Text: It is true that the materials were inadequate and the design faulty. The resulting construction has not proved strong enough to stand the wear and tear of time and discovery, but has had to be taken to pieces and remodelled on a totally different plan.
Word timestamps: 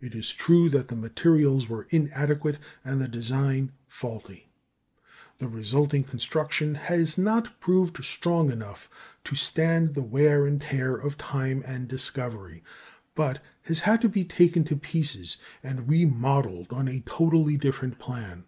It 0.00 0.14
is 0.14 0.30
true 0.32 0.70
that 0.70 0.88
the 0.88 0.96
materials 0.96 1.68
were 1.68 1.86
inadequate 1.90 2.56
and 2.82 2.98
the 2.98 3.06
design 3.06 3.72
faulty. 3.88 4.48
The 5.36 5.48
resulting 5.48 6.02
construction 6.02 6.74
has 6.76 7.18
not 7.18 7.60
proved 7.60 8.02
strong 8.02 8.50
enough 8.50 8.88
to 9.24 9.34
stand 9.34 9.92
the 9.94 10.00
wear 10.02 10.46
and 10.46 10.62
tear 10.62 10.94
of 10.96 11.18
time 11.18 11.62
and 11.66 11.86
discovery, 11.88 12.62
but 13.14 13.42
has 13.64 13.80
had 13.80 14.00
to 14.00 14.08
be 14.08 14.24
taken 14.24 14.64
to 14.64 14.76
pieces 14.76 15.36
and 15.62 15.90
remodelled 15.90 16.72
on 16.72 16.88
a 16.88 17.00
totally 17.02 17.58
different 17.58 17.98
plan. 17.98 18.46